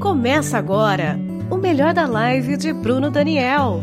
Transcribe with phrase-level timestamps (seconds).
[0.00, 1.18] Começa agora
[1.50, 3.82] o melhor da live de Bruno Daniel.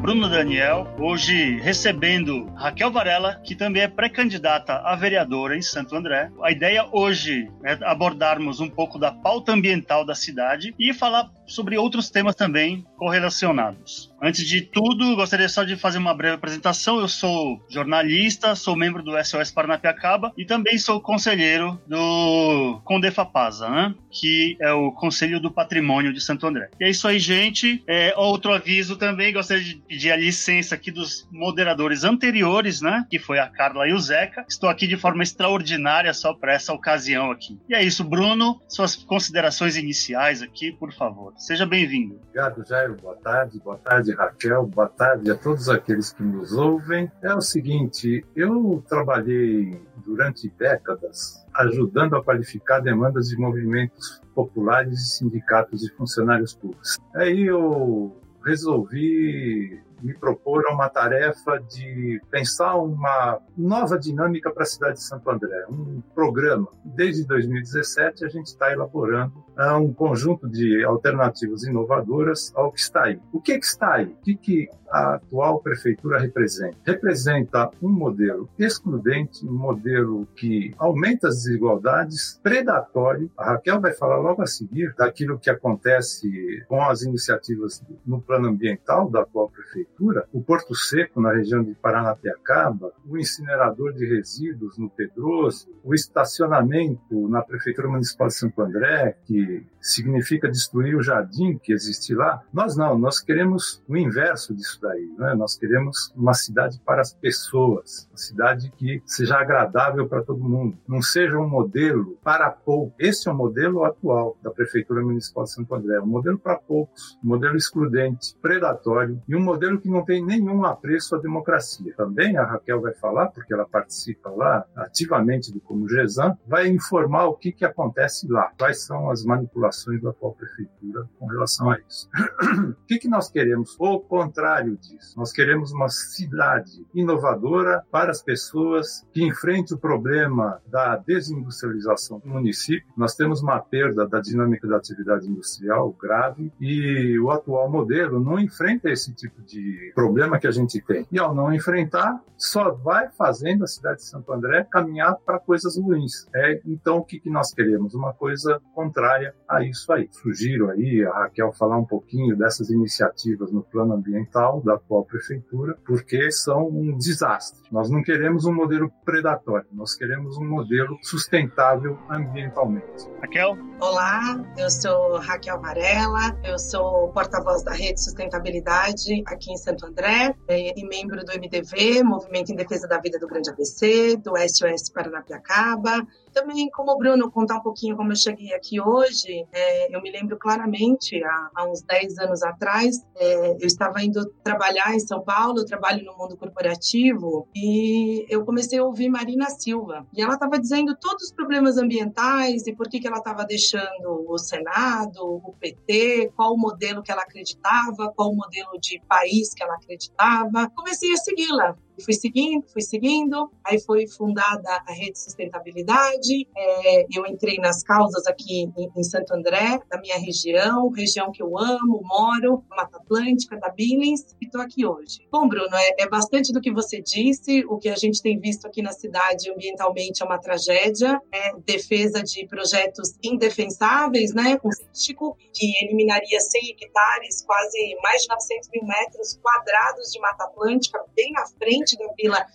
[0.00, 6.30] Bruno Daniel, hoje recebendo Raquel Varela, que também é pré-candidata a vereadora em Santo André.
[6.42, 11.76] A ideia hoje é abordarmos um pouco da pauta ambiental da cidade e falar sobre
[11.76, 14.12] outros temas também correlacionados.
[14.22, 16.98] Antes de tudo, gostaria só de fazer uma breve apresentação.
[16.98, 23.94] Eu sou jornalista, sou membro do SOS Paranapiacaba e também sou conselheiro do Condefapasa, né?
[24.10, 26.68] que é o Conselho do Patrimônio de Santo André.
[26.80, 27.82] E é isso aí, gente.
[27.86, 33.06] É, outro aviso também, gostaria de pedir a licença aqui dos moderadores anteriores, né?
[33.08, 34.44] Que foi a Carla e o Zeca.
[34.48, 37.58] Estou aqui de forma extraordinária só para essa ocasião aqui.
[37.68, 38.60] E é isso, Bruno.
[38.68, 41.32] Suas considerações iniciais aqui, por favor.
[41.38, 42.16] Seja bem-vindo.
[42.16, 42.96] Obrigado, Jairo.
[43.00, 43.60] Boa tarde.
[43.60, 44.66] Boa tarde, Raquel.
[44.66, 47.10] Boa tarde a todos aqueles que nos ouvem.
[47.22, 55.16] É o seguinte, eu trabalhei durante décadas ajudando a qualificar demandas de movimentos populares e
[55.18, 56.98] sindicatos de funcionários públicos.
[57.14, 64.94] Aí eu resolvi me proporam uma tarefa de pensar uma nova dinâmica para a cidade
[64.94, 66.68] de Santo André, um programa.
[66.84, 73.04] Desde 2017 a gente está elaborando uh, um conjunto de alternativas inovadoras ao que está
[73.04, 73.20] aí.
[73.32, 74.06] O que, que está aí?
[74.06, 76.76] O que, que a atual prefeitura representa?
[76.84, 83.30] Representa um modelo excludente, um modelo que aumenta as desigualdades, predatório.
[83.36, 88.48] A Raquel vai falar logo a seguir daquilo que acontece com as iniciativas no plano
[88.48, 94.06] ambiental da atual prefeitura prefeitura, o Porto Seco, na região de Paranapiacaba, o incinerador de
[94.06, 101.02] resíduos no Pedroso, o estacionamento na Prefeitura Municipal de Santo André, que significa destruir o
[101.02, 102.42] jardim que existe lá.
[102.52, 105.34] Nós não, nós queremos o inverso disso daí, né?
[105.34, 110.76] nós queremos uma cidade para as pessoas, uma cidade que seja agradável para todo mundo,
[110.86, 112.94] não seja um modelo para poucos.
[112.98, 117.18] Esse é o modelo atual da Prefeitura Municipal de Santo André, um modelo para poucos,
[117.22, 121.94] um modelo excludente, predatório e um modelo que não tem nenhum apreço à democracia.
[121.96, 127.26] Também a Raquel vai falar, porque ela participa lá ativamente do Como Gesan, vai informar
[127.26, 129.67] o que, que acontece lá, quais são as manipulações
[130.02, 132.08] da atual prefeitura com relação a isso.
[132.70, 133.76] o que, que nós queremos?
[133.78, 135.14] O contrário disso.
[135.16, 142.28] Nós queremos uma cidade inovadora para as pessoas que enfrente o problema da desindustrialização do
[142.28, 142.88] município.
[142.96, 148.38] Nós temos uma perda da dinâmica da atividade industrial grave e o atual modelo não
[148.38, 151.06] enfrenta esse tipo de problema que a gente tem.
[151.10, 155.76] E ao não enfrentar, só vai fazendo a cidade de Santo André caminhar para coisas
[155.76, 156.26] ruins.
[156.34, 157.94] É, então, o que, que nós queremos?
[157.94, 160.08] Uma coisa contrária a isso aí.
[160.10, 165.76] Sugiro aí a Raquel falar um pouquinho dessas iniciativas no plano ambiental da atual prefeitura,
[165.86, 167.62] porque são um desastre.
[167.70, 173.08] Nós não queremos um modelo predatório, nós queremos um modelo sustentável ambientalmente.
[173.20, 173.56] Raquel?
[173.80, 180.34] Olá, eu sou Raquel Varela, eu sou porta-voz da Rede Sustentabilidade aqui em Santo André
[180.48, 186.06] e membro do MDV, Movimento em Defesa da Vida do Grande ABC, do SOS Paranapiacaba,
[186.28, 190.10] também, como o Bruno, contar um pouquinho como eu cheguei aqui hoje, é, eu me
[190.10, 195.22] lembro claramente, há, há uns 10 anos atrás, é, eu estava indo trabalhar em São
[195.22, 200.06] Paulo, eu trabalho no mundo corporativo, e eu comecei a ouvir Marina Silva.
[200.14, 204.24] E ela estava dizendo todos os problemas ambientais e por que, que ela estava deixando
[204.28, 209.52] o Senado, o PT, qual o modelo que ela acreditava, qual o modelo de país
[209.54, 210.70] que ela acreditava.
[210.74, 213.50] Comecei a segui-la fui seguindo, fui seguindo.
[213.64, 216.48] Aí foi fundada a Rede Sustentabilidade.
[216.56, 221.42] É, eu entrei nas causas aqui em, em, Santo André, da minha região, região que
[221.42, 225.26] eu amo, moro, Mata Atlântica, da Billings, e estou aqui hoje.
[225.30, 227.64] Bom, Bruno, é, é, bastante do que você disse.
[227.66, 231.20] O que a gente tem visto aqui na cidade ambientalmente é uma tragédia.
[231.32, 238.28] É defesa de projetos indefensáveis, né, com cístico, que eliminaria 100 hectares, quase mais de
[238.28, 242.46] 900 mil metros quadrados de Mata Atlântica, bem na frente da Vila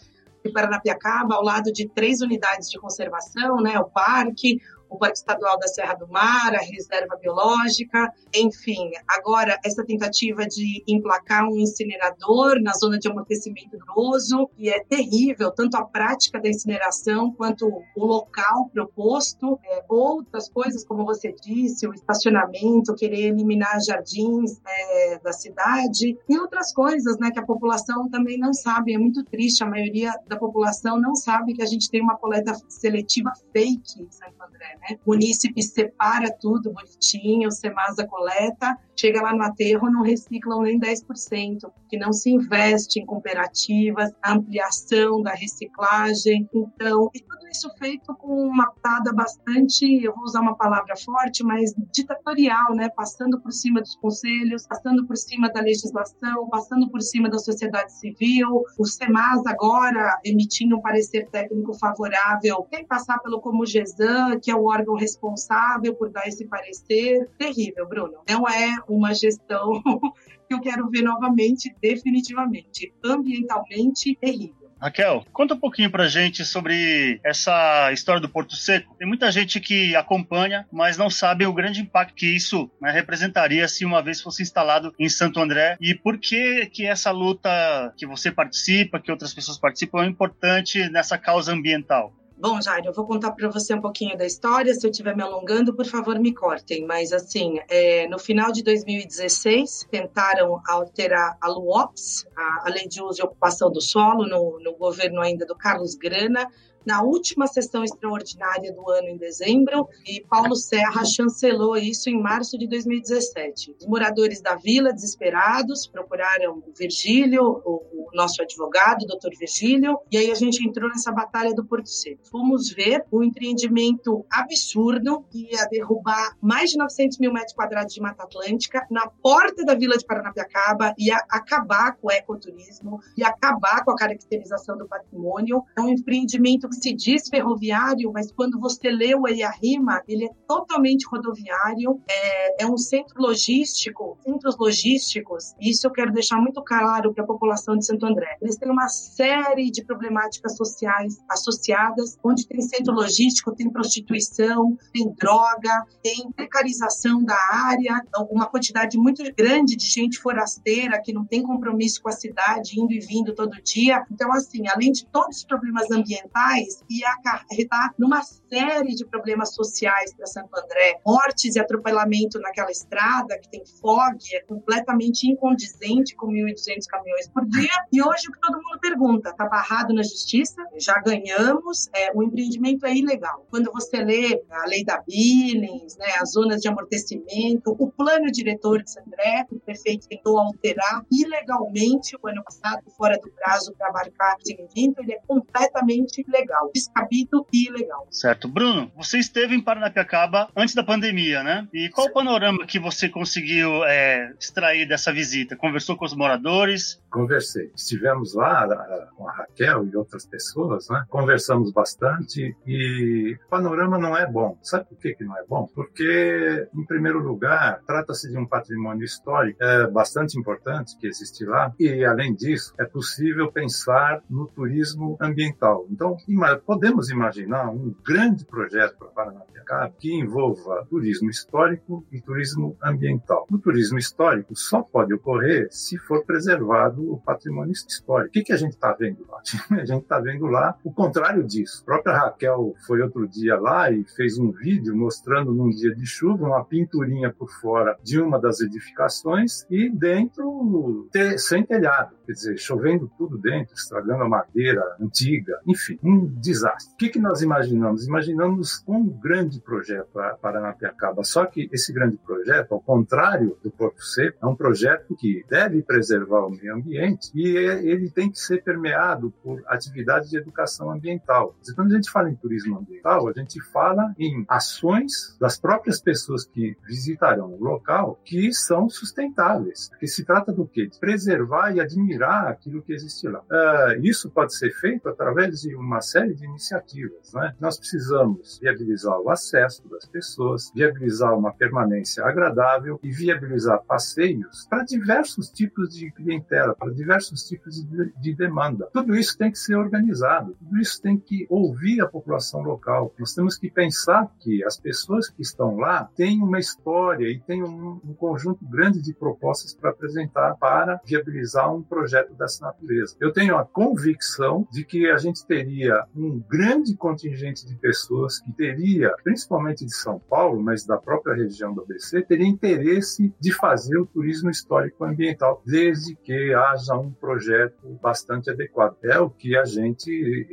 [0.44, 4.60] de Paranapiacaba, ao lado de três unidades de conservação, né, o parque,
[4.94, 8.92] o Parque Estadual da Serra do Mar, a Reserva Biológica, enfim.
[9.08, 15.52] Agora, essa tentativa de emplacar um incinerador na zona de amortecimento grosso, que é terrível,
[15.52, 19.60] tanto a prática da incineração quanto o local proposto.
[19.66, 26.38] É, outras coisas, como você disse, o estacionamento, querer eliminar jardins é, da cidade, e
[26.38, 28.94] outras coisas né, que a população também não sabe.
[28.94, 32.54] É muito triste, a maioria da população não sabe que a gente tem uma coleta
[32.70, 34.78] seletiva fake em Santo André.
[34.90, 34.98] Né?
[35.06, 40.80] O munícipe separa tudo bonitinho, o Semasa coleta, chega lá no aterro não reciclam nem
[40.80, 46.48] 10%, porque não se investe em cooperativas, ampliação da reciclagem.
[46.54, 51.74] Então, tudo isso feito com uma pitada bastante, eu vou usar uma palavra forte, mas
[51.92, 52.90] ditatorial, né?
[52.90, 57.94] Passando por cima dos conselhos, passando por cima da legislação, passando por cima da sociedade
[57.94, 58.64] civil.
[58.78, 64.56] O SEMAS agora emitindo um parecer técnico favorável, tem que passar pelo Comugesan, que é
[64.56, 67.30] o órgão responsável por dar esse parecer.
[67.38, 68.20] Terrível, Bruno.
[68.28, 69.82] Não é uma gestão
[70.48, 72.94] que eu quero ver novamente, definitivamente.
[73.04, 74.63] Ambientalmente terrível.
[74.84, 78.94] Raquel, conta um pouquinho pra gente sobre essa história do Porto Seco.
[79.00, 83.66] Tem muita gente que acompanha, mas não sabe o grande impacto que isso né, representaria
[83.70, 87.50] se uma vez fosse instalado em Santo André e por que que essa luta
[87.96, 92.14] que você participa, que outras pessoas participam, é importante nessa causa ambiental.
[92.44, 94.74] Bom, Jair, eu vou contar para você um pouquinho da história.
[94.74, 96.86] Se eu estiver me alongando, por favor, me cortem.
[96.86, 103.02] Mas, assim, é, no final de 2016, tentaram alterar a LUOPS, a, a Lei de
[103.02, 106.46] Uso e Ocupação do Solo, no, no governo ainda do Carlos Grana,
[106.86, 112.58] na última sessão extraordinária do ano, em dezembro, e Paulo Serra chancelou isso em março
[112.58, 113.76] de 2017.
[113.80, 117.84] Os moradores da vila, desesperados, procuraram o Virgílio, o,
[118.14, 122.22] nosso advogado, o doutor Virgílio, e aí a gente entrou nessa batalha do Porto Seco.
[122.30, 128.02] Fomos ver um empreendimento absurdo que ia derrubar mais de 900 mil metros quadrados de
[128.02, 133.84] Mata Atlântica na porta da vila de Paranapiacaba, ia acabar com o ecoturismo, ia acabar
[133.84, 135.64] com a caracterização do patrimônio.
[135.78, 141.06] É um empreendimento se diz ferroviário, mas quando você lê o Eiarima, ele é totalmente
[141.08, 147.24] rodoviário, é, é um centro logístico, centros logísticos, isso eu quero deixar muito claro para
[147.24, 148.38] a população de Santo André.
[148.42, 155.14] Eles têm uma série de problemáticas sociais associadas, onde tem centro logístico, tem prostituição, tem
[155.18, 161.44] droga, tem precarização da área, uma quantidade muito grande de gente forasteira que não tem
[161.44, 164.04] compromisso com a cidade, indo e vindo todo dia.
[164.12, 170.14] Então, assim, além de todos os problemas ambientais, e acarretar numa série de problemas sociais
[170.14, 171.00] para Santo André.
[171.06, 177.46] Mortes e atropelamento naquela estrada que tem fog, é completamente incondizente com 1.200 caminhões por
[177.48, 177.70] dia.
[177.92, 182.24] E hoje o que todo mundo pergunta, está barrado na justiça, já ganhamos, é, o
[182.24, 183.46] empreendimento é ilegal.
[183.50, 188.82] Quando você lê a lei da Billings, né, as zonas de amortecimento, o plano diretor
[188.84, 193.88] de Santo André, o prefeito tentou alterar ilegalmente o ano passado, fora do prazo para
[193.88, 198.08] abarcar esse evento, ele é completamente ilegal ilegal, descabido e ilegal.
[198.12, 198.48] Certo.
[198.48, 201.68] Bruno, você esteve em Paranapiacaba antes da pandemia, né?
[201.74, 205.56] E qual o panorama que você conseguiu é, extrair dessa visita?
[205.56, 207.02] Conversou com os moradores?
[207.10, 207.72] Conversei.
[207.76, 208.68] Estivemos lá
[209.16, 211.04] com a Raquel e outras pessoas, né?
[211.10, 214.58] Conversamos bastante e o panorama não é bom.
[214.62, 215.68] Sabe por que, que não é bom?
[215.74, 221.74] Porque, em primeiro lugar, trata-se de um patrimônio histórico é, bastante importante que existe lá
[221.80, 225.86] e, além disso, é possível pensar no turismo ambiental.
[225.90, 226.18] Então,
[226.66, 233.48] podemos imaginar um grande projeto para Paranapiacaba que envolva turismo histórico e turismo ambiental.
[233.50, 238.30] O turismo histórico só pode ocorrer se for preservado o patrimônio histórico.
[238.30, 239.42] O que, que a gente está vendo lá?
[239.84, 241.82] A gente está vendo lá o contrário disso.
[241.82, 246.06] A própria Raquel foi outro dia lá e fez um vídeo mostrando num dia de
[246.06, 252.58] chuva uma pinturinha por fora de uma das edificações e dentro sem telhado, quer dizer,
[252.58, 256.94] chovendo tudo dentro, estragando a madeira antiga, enfim, um desastre.
[256.94, 258.08] O que, que nós imaginamos?
[258.08, 264.04] Imaginamos um grande projeto para Paranapiacaba, só que esse grande projeto, ao contrário do Porto
[264.04, 268.40] Seco, é um projeto que deve preservar o meio ambiente e é, ele tem que
[268.40, 271.56] ser permeado por atividades de educação ambiental.
[271.76, 276.46] Quando a gente fala em turismo ambiental, a gente fala em ações das próprias pessoas
[276.46, 280.88] que visitarão o local que são sustentáveis, porque se trata do quê?
[280.88, 283.40] De preservar e admirar aquilo que existe lá.
[283.42, 287.34] Uh, isso pode ser feito através de uma série de iniciativas.
[287.34, 287.56] Né?
[287.60, 294.84] Nós precisamos viabilizar o acesso das pessoas, viabilizar uma permanência agradável e viabilizar passeios para
[294.84, 298.88] diversos tipos de clientela, para diversos tipos de, de demanda.
[298.94, 303.14] Tudo isso tem que ser organizado, tudo isso tem que ouvir a população local.
[303.18, 307.64] Nós temos que pensar que as pessoas que estão lá têm uma história e têm
[307.64, 313.16] um, um conjunto grande de propostas para apresentar para viabilizar um projeto dessa natureza.
[313.20, 318.52] Eu tenho a convicção de que a gente teria um grande contingente de pessoas que
[318.54, 323.98] teria, principalmente de São Paulo, mas da própria região do ABC, teria interesse de fazer
[323.98, 328.96] o turismo histórico ambiental, desde que haja um projeto bastante adequado.
[329.04, 330.10] É o que a gente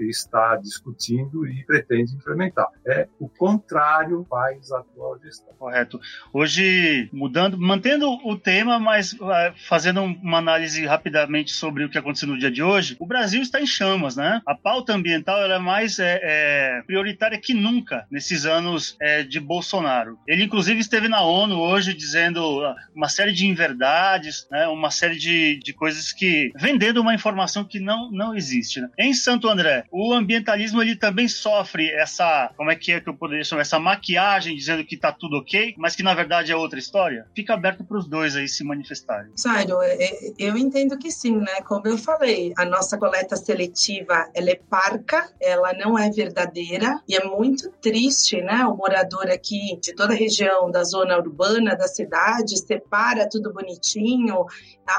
[0.09, 2.69] está discutindo e pretende implementar.
[2.87, 5.55] É o contrário faz a atual gestão.
[5.59, 6.01] Correto.
[6.33, 9.19] Hoje, mudando, mantendo o tema, mas uh,
[9.69, 13.61] fazendo uma análise rapidamente sobre o que aconteceu no dia de hoje, o Brasil está
[13.61, 14.41] em chamas, né?
[14.47, 20.19] A pauta ambiental é mais é, é, prioritária que nunca nesses anos é, de Bolsonaro.
[20.27, 22.41] Ele, inclusive, esteve na ONU hoje dizendo
[22.95, 24.67] uma série de inverdades, né?
[24.69, 26.51] uma série de, de coisas que.
[26.57, 28.81] vendendo uma informação que não, não existe.
[28.81, 28.89] Né?
[28.99, 32.53] Em Santo André, o ambientalismo ele também sofre essa.
[32.57, 33.63] como é que é que eu poderia chamar?
[33.63, 37.27] Essa maquiagem dizendo que está tudo ok, mas que na verdade é outra história?
[37.35, 39.33] Fica aberto para os dois aí se manifestarem.
[39.37, 41.61] Sário, é, é, eu entendo que sim, né?
[41.63, 47.17] Como eu falei, a nossa coleta seletiva ela é parca, ela não é verdadeira e
[47.17, 48.65] é muito triste, né?
[48.67, 54.47] O morador aqui de toda a região da zona urbana da cidade separa tudo bonitinho,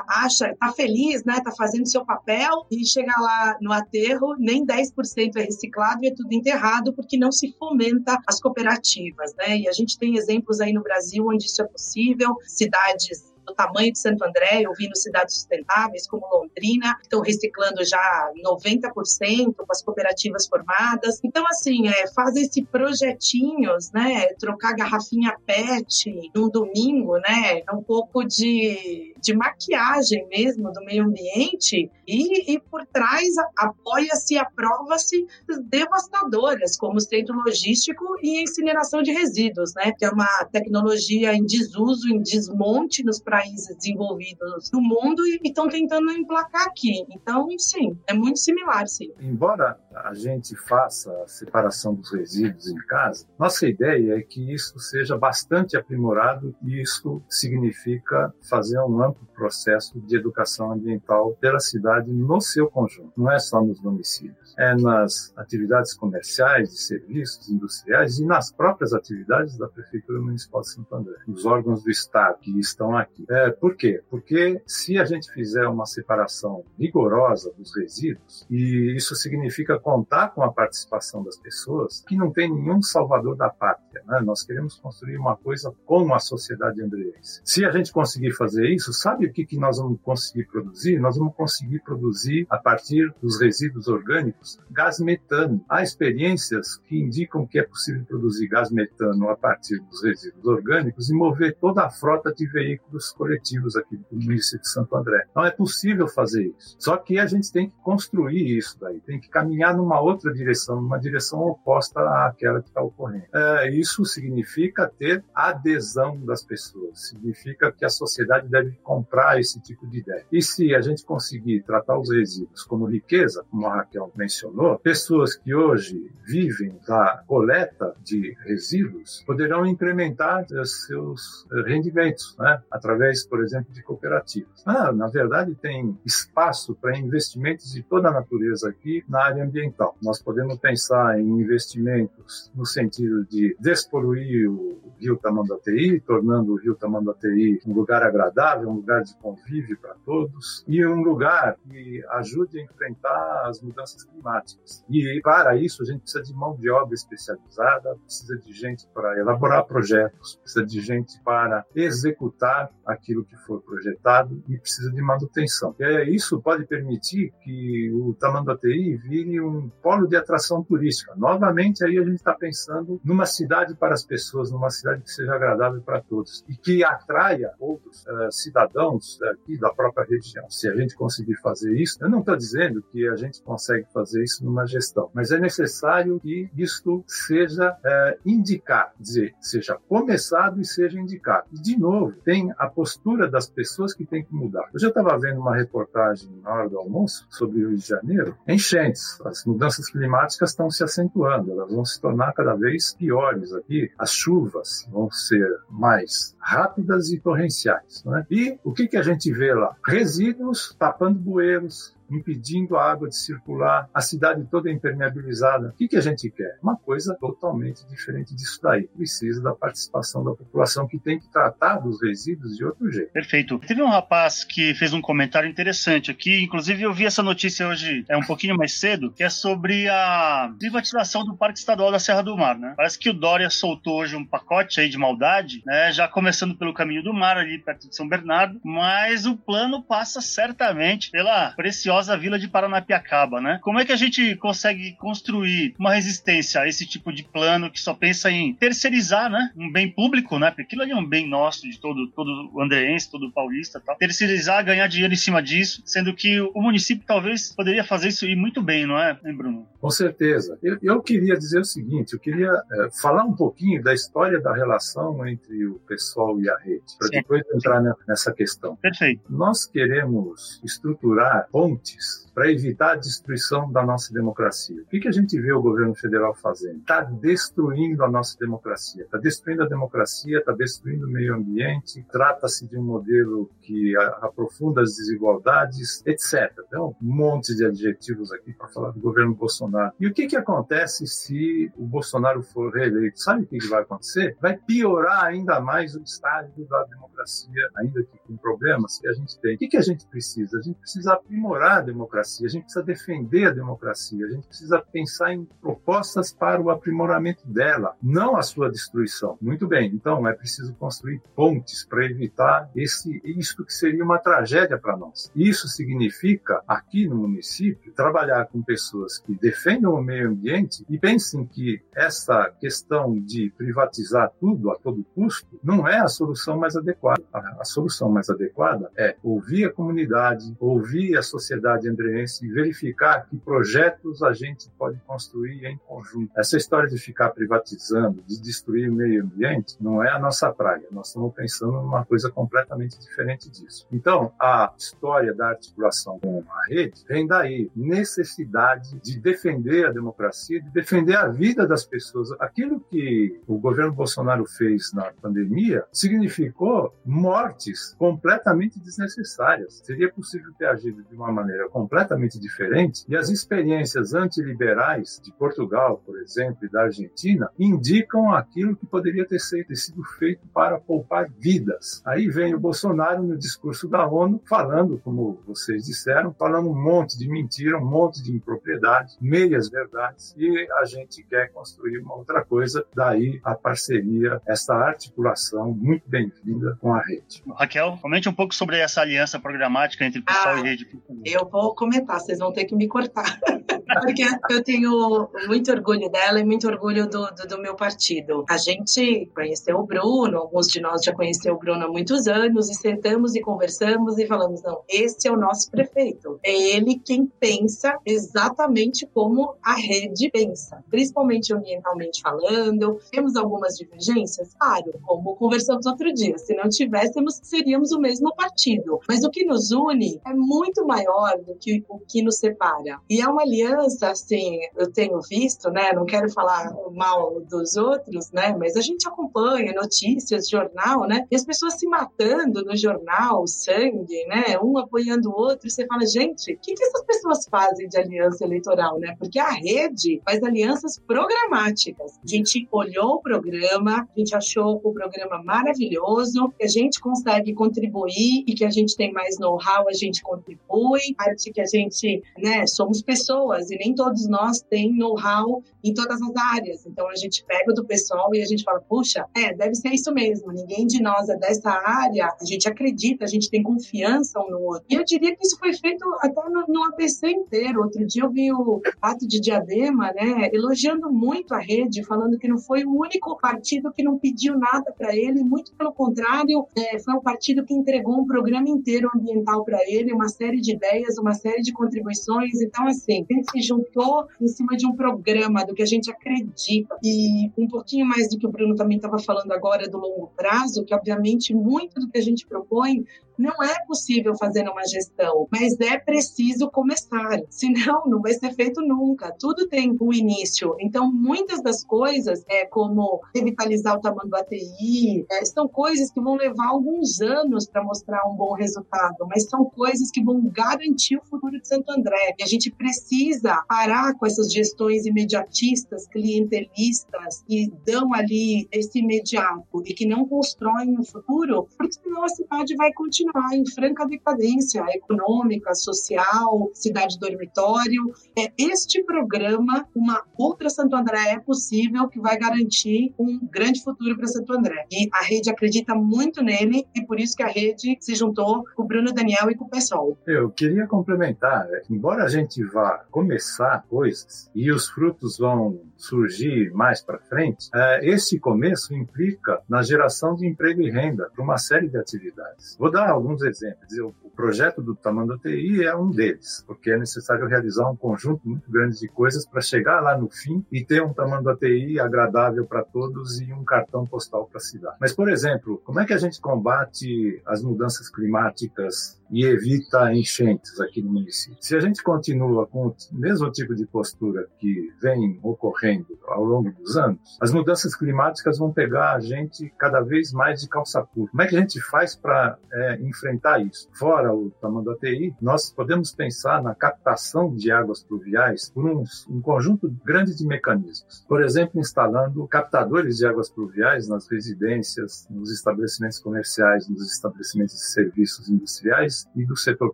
[0.07, 1.41] acha, tá feliz, né?
[1.41, 6.13] Tá fazendo seu papel e chega lá no aterro, nem 10% é reciclado e é
[6.13, 9.57] tudo enterrado porque não se fomenta as cooperativas, né?
[9.57, 13.91] E a gente tem exemplos aí no Brasil onde isso é possível, cidades do tamanho
[13.91, 19.65] de Santo André, eu vi no cidades sustentáveis como Londrina, estão reciclando já 90% com
[19.69, 21.19] as cooperativas formadas.
[21.23, 27.83] Então, assim, é, fazer esse projetinhos, né, trocar garrafinha PET num domingo, né, é um
[27.83, 35.25] pouco de, de maquiagem mesmo do meio ambiente e, e por trás apoia-se, aprova-se
[35.69, 42.09] devastadoras, como centro logístico e incineração de resíduos, né, que é uma tecnologia em desuso,
[42.09, 47.05] em desmonte nos países desenvolvidos do mundo e estão tentando emplacar aqui.
[47.09, 49.09] Então, sim, é muito similar, sim.
[49.21, 54.77] Embora a gente faça a separação dos resíduos em casa, nossa ideia é que isso
[54.79, 62.11] seja bastante aprimorado e isso significa fazer um amplo processo de educação ambiental pela cidade
[62.11, 68.19] no seu conjunto, não é só nos domicílios, é nas atividades comerciais, de serviços industriais
[68.19, 72.59] e nas próprias atividades da Prefeitura Municipal de Santo André, os órgãos do Estado que
[72.59, 74.01] estão aqui é, por quê?
[74.09, 80.43] Porque se a gente fizer uma separação rigorosa dos resíduos, e isso significa contar com
[80.43, 84.03] a participação das pessoas, que não tem nenhum salvador da pátria.
[84.07, 84.21] Né?
[84.21, 87.41] Nós queremos construir uma coisa com a sociedade andreense.
[87.43, 90.99] Se a gente conseguir fazer isso, sabe o que, que nós vamos conseguir produzir?
[90.99, 95.63] Nós vamos conseguir produzir, a partir dos resíduos orgânicos, gás metano.
[95.69, 101.09] Há experiências que indicam que é possível produzir gás metano a partir dos resíduos orgânicos
[101.09, 105.25] e mover toda a frota de veículos coletivos aqui do município de Santo André.
[105.35, 106.75] Não é possível fazer isso.
[106.79, 110.81] Só que a gente tem que construir isso daí, tem que caminhar numa outra direção,
[110.81, 113.25] numa direção oposta àquela que está ocorrendo.
[113.33, 119.87] É, isso significa ter adesão das pessoas, significa que a sociedade deve comprar esse tipo
[119.87, 120.25] de ideia.
[120.31, 125.35] E se a gente conseguir tratar os resíduos como riqueza, como a Raquel mencionou, pessoas
[125.35, 132.61] que hoje vivem da coleta de resíduos poderão incrementar seus rendimentos, né?
[132.69, 134.63] através através, por exemplo, de cooperativas.
[134.65, 139.95] Ah, na verdade, tem espaço para investimentos de toda a natureza aqui na área ambiental.
[140.01, 146.75] Nós podemos pensar em investimentos no sentido de despoluir o rio Tamanduateí, tornando o rio
[146.75, 152.59] Tamanduateí um lugar agradável, um lugar de convívio para todos e um lugar que ajude
[152.59, 154.85] a enfrentar as mudanças climáticas.
[154.89, 159.19] E para isso a gente precisa de mão de obra especializada, precisa de gente para
[159.19, 165.75] elaborar projetos, precisa de gente para executar aquilo que for projetado e precisa de manutenção.
[165.79, 171.13] É, isso pode permitir que o Tamanduateí vire um polo de atração turística.
[171.15, 175.33] Novamente, aí a gente está pensando numa cidade para as pessoas, numa cidade que seja
[175.33, 180.49] agradável para todos e que atraia outros uh, cidadãos aqui da própria região.
[180.49, 184.23] Se a gente conseguir fazer isso, eu não estou dizendo que a gente consegue fazer
[184.23, 190.65] isso numa gestão, mas é necessário que isto seja uh, indicado, dizer, seja começado e
[190.65, 191.47] seja indicado.
[191.51, 194.67] E, de novo, tem a postura das pessoas que tem que mudar.
[194.73, 198.35] Eu estava vendo uma reportagem na hora do almoço sobre o Rio de Janeiro.
[198.47, 203.91] Enchentes, as mudanças climáticas estão se acentuando, elas vão se tornar cada vez piores aqui.
[203.99, 208.03] As chuvas vão ser mais rápidas e torrenciais.
[208.05, 208.25] Né?
[208.29, 209.75] E o que, que a gente vê lá?
[209.85, 215.69] Resíduos tapando bueiros, impedindo a água de circular, a cidade toda impermeabilizada.
[215.69, 216.57] O que, que a gente quer?
[216.61, 218.83] Uma coisa totalmente diferente disso daí.
[218.87, 223.11] Precisa da participação da população que tem que tratar dos resíduos de outro jeito.
[223.11, 223.59] Perfeito.
[223.59, 228.03] Teve um rapaz que fez um comentário interessante aqui, inclusive eu vi essa notícia hoje
[228.09, 232.21] é um pouquinho mais cedo, que é sobre a privatização do Parque Estadual da Serra
[232.21, 232.73] do Mar, né?
[232.75, 235.91] Parece que o Dória soltou hoje um pacote aí de maldade, né?
[235.91, 240.21] Já começando pelo caminho do mar ali perto de São Bernardo, mas o plano passa
[240.21, 243.59] certamente pela preciosa vila de Paranapiacaba, né?
[243.61, 247.81] Como é que a gente consegue construir uma resistência a esse tipo de plano que
[247.81, 249.51] só pensa em terceirizar, né?
[249.57, 250.49] Um bem público, né?
[250.49, 253.97] Porque aquilo ali é um bem nosso, de todo, todo andreense, todo paulista tal.
[253.97, 258.37] Terceirizar, ganhar dinheiro em cima disso, sendo que o município talvez poderia fazer isso e
[258.37, 259.67] muito bem, não é, Bruno?
[259.81, 260.59] Com certeza.
[260.61, 264.53] Eu, eu queria dizer o seguinte, eu queria é, falar um pouquinho da história da
[264.53, 268.75] relação entre o pessoal e a rede, para depois entrar nessa questão.
[268.75, 269.23] Perfeito.
[269.27, 274.81] Nós queremos estruturar pontes para evitar a destruição da nossa democracia.
[274.83, 276.79] O que, que a gente vê o governo federal fazendo?
[276.79, 279.03] Está destruindo a nossa democracia.
[279.03, 284.81] Está destruindo a democracia, está destruindo o meio ambiente, trata-se de um modelo que aprofunda
[284.81, 286.53] as desigualdades, etc.
[286.67, 289.70] Então, um monte de adjetivos aqui para falar do governo Bolsonaro.
[289.99, 293.19] E o que, que acontece se o Bolsonaro for reeleito?
[293.19, 294.37] Sabe o que, que vai acontecer?
[294.41, 299.39] Vai piorar ainda mais o estágio da democracia, ainda que com problemas que a gente
[299.39, 299.55] tem.
[299.55, 300.57] O que, que a gente precisa?
[300.57, 304.79] A gente precisa aprimorar a democracia a gente precisa defender a democracia, a gente precisa
[304.79, 309.37] pensar em propostas para o aprimoramento dela, não a sua destruição.
[309.41, 314.77] Muito bem, então é preciso construir pontes para evitar esse isto que seria uma tragédia
[314.77, 315.31] para nós.
[315.35, 321.45] Isso significa, aqui no município, trabalhar com pessoas que defendam o meio ambiente e pensem
[321.45, 327.23] que essa questão de privatizar tudo a todo custo não é a solução mais adequada.
[327.31, 333.27] A, a solução mais adequada é ouvir a comunidade, ouvir a sociedade andré e verificar
[333.27, 336.31] que projetos a gente pode construir em conjunto.
[336.35, 340.83] Essa história de ficar privatizando, de destruir o meio ambiente, não é a nossa praia.
[340.91, 343.87] Nós estamos pensando numa coisa completamente diferente disso.
[343.91, 349.50] Então, a história da articulação com a rede vem daí, necessidade de defender
[349.85, 352.31] a democracia, de defender a vida das pessoas.
[352.39, 359.81] Aquilo que o governo Bolsonaro fez na pandemia significou mortes completamente desnecessárias.
[359.83, 366.01] Seria possível ter agido de uma maneira completamente diferente e as experiências antiliberais de Portugal,
[366.05, 372.01] por exemplo, e da Argentina indicam aquilo que poderia ter sido feito para poupar vidas.
[372.05, 377.17] Aí vem o Bolsonaro no discurso da ONU falando, como vocês disseram, falando um monte
[377.17, 379.17] de mentira, um monte de impropriedade,
[379.47, 382.85] meias verdades e a gente quer construir uma outra coisa.
[382.95, 387.43] Daí a parceria, essa articulação muito bem-vinda com a rede.
[387.55, 390.87] Raquel, comente um pouco sobre essa aliança programática entre pessoal ah, e rede.
[391.25, 393.39] Eu vou comentar, vocês vão ter que me cortar.
[393.99, 398.45] Porque eu tenho muito orgulho dela e muito orgulho do, do, do, meu partido.
[398.49, 402.69] A gente conheceu o Bruno, alguns de nós já conheceu o Bruno há muitos anos,
[402.69, 406.39] e sentamos e conversamos e falamos: não, esse é o nosso prefeito.
[406.43, 412.99] É ele quem pensa exatamente como a rede pensa, principalmente ambientalmente falando.
[413.11, 414.53] Temos algumas divergências?
[414.59, 416.37] Claro, como conversamos outro dia.
[416.37, 418.99] Se não tivéssemos, seríamos o mesmo partido.
[419.07, 422.99] Mas o que nos une é muito maior do que o que nos separa.
[423.09, 425.91] E é uma aliança, assim, eu tenho visto, né?
[425.93, 428.55] Não quero falar mal dos outros, né?
[428.57, 431.25] Mas a gente acompanha notícias, jornal, né?
[431.31, 434.57] E as pessoas se matando no jornal, sangue, né?
[434.61, 435.67] Um apoiando o outro.
[435.67, 439.15] E você fala, gente, o que, que essas pessoas fazem de aliança eleitoral, né?
[439.17, 442.17] Porque a rede faz alianças programáticas.
[442.23, 447.53] A gente olhou o programa, a gente achou o programa maravilhoso, que a gente consegue
[447.53, 452.21] contribuir e que a gente tem mais know-how, a gente contribui, parte que a gente,
[452.37, 456.85] né, somos pessoas e nem todos nós têm know-how em todas as áreas.
[456.85, 460.13] Então a gente pega do pessoal e a gente fala, puxa, é, deve ser isso
[460.13, 460.51] mesmo.
[460.51, 462.29] Ninguém de nós é dessa área.
[462.39, 464.85] A gente acredita, a gente tem confiança um no outro.
[464.89, 467.81] E eu diria que isso foi feito até no, no APC inteiro.
[467.81, 472.47] Outro dia eu vi o ato de Diadema, né, elogiando muito a rede, falando que
[472.47, 476.99] não foi o único partido que não pediu nada para ele, muito pelo contrário, é,
[476.99, 481.17] foi um partido que entregou um programa inteiro ambiental para ele, uma série de ideias,
[481.17, 482.61] uma série de contribuições.
[482.61, 486.95] Então, assim, gente se juntou em cima de um programa do que a gente acredita.
[487.03, 490.83] E um pouquinho mais do que o Bruno também estava falando agora do longo prazo,
[490.85, 493.05] que obviamente muito do que a gente propõe
[493.37, 497.39] não é possível fazer uma gestão, mas é preciso começar.
[497.49, 499.33] Senão, não vai ser feito nunca.
[499.39, 500.75] Tudo tem um início.
[500.79, 506.21] Então, muitas das coisas, é, como revitalizar o tamanho do ATI, é, são coisas que
[506.21, 511.17] vão levar alguns anos para mostrar um bom resultado, mas são coisas que vão garantir
[511.17, 512.35] o futuro de Santo André.
[512.39, 519.81] E a gente precisa parar com essas gestões imediatistas, clientelistas, que dão ali esse imediato
[519.85, 523.20] e que não constroem o futuro, porque senão a cidade vai continuar
[523.53, 528.13] em franca decadência econômica, social, cidade dormitório.
[528.37, 534.15] É este programa, uma outra Santo André é possível que vai garantir um grande futuro
[534.15, 534.85] para Santo André.
[534.91, 538.83] E a rede acredita muito nele e por isso que a rede se juntou com
[538.83, 540.17] o Bruno Daniel e com o pessoal.
[540.25, 547.01] Eu queria complementar, embora a gente vá começar coisas e os frutos vão surgir mais
[547.01, 551.87] para frente, é, esse começo implica na geração de emprego e renda para uma série
[551.87, 552.75] de atividades.
[552.77, 553.97] Vou dar alguns exemplos.
[554.23, 558.69] O projeto do Tamanho TI é um deles, porque é necessário realizar um conjunto muito
[558.71, 562.83] grande de coisas para chegar lá no fim e ter um Tamanho TI agradável para
[562.83, 564.97] todos e um cartão postal para a cidade.
[564.99, 570.79] Mas, por exemplo, como é que a gente combate as mudanças climáticas e evita enchentes
[570.79, 571.57] aqui no município.
[571.61, 576.71] Se a gente continua com o mesmo tipo de postura que vem ocorrendo ao longo
[576.71, 581.31] dos anos, as mudanças climáticas vão pegar a gente cada vez mais de calça curta.
[581.31, 583.89] Como é que a gente faz para é, enfrentar isso?
[583.93, 589.03] Fora o tamanho da TI, nós podemos pensar na captação de águas pluviais por um,
[589.29, 591.25] um conjunto grande de mecanismos.
[591.27, 597.91] Por exemplo, instalando captadores de águas pluviais nas residências, nos estabelecimentos comerciais, nos estabelecimentos de
[597.91, 599.93] serviços industriais e do setor